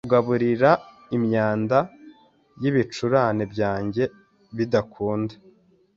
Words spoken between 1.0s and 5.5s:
imyanda y'ibicurane byanjye bidakunda